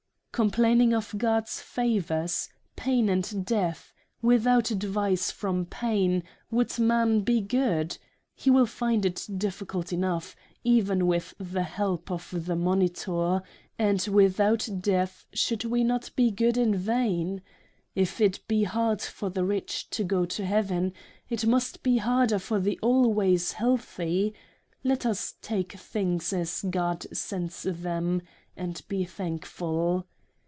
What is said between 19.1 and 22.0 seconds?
the Rich to go to Heaven, it must be